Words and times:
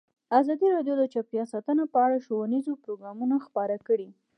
ازادي 0.39 0.67
راډیو 0.75 0.93
د 0.97 1.03
چاپیریال 1.13 1.47
ساتنه 1.53 1.83
په 1.93 1.97
اړه 2.05 2.23
ښوونیز 2.25 2.65
پروګرامونه 2.83 3.35
خپاره 3.45 3.75
کړي. 3.87 4.09